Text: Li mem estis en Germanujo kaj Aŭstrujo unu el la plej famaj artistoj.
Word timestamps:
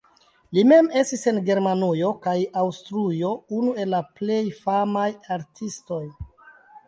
Li 0.57 0.61
mem 0.69 0.87
estis 1.01 1.25
en 1.31 1.35
Germanujo 1.49 2.07
kaj 2.23 2.33
Aŭstrujo 2.63 3.29
unu 3.59 3.75
el 3.83 3.93
la 3.97 4.01
plej 4.21 4.41
famaj 4.63 5.07
artistoj. 5.39 6.03